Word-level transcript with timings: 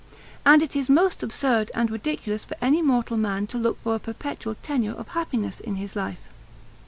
And 0.47 0.63
it 0.63 0.75
is 0.75 0.89
most 0.89 1.21
absurd 1.21 1.69
and 1.75 1.91
ridiculous 1.91 2.43
for 2.43 2.55
any 2.59 2.81
mortal 2.81 3.17
man 3.17 3.45
to 3.45 3.59
look 3.59 3.77
for 3.83 3.93
a 3.93 3.99
perpetual 3.99 4.55
tenure 4.63 4.93
of 4.95 5.09
happiness 5.09 5.59
in 5.59 5.75
his 5.75 5.95
life. 5.95 6.27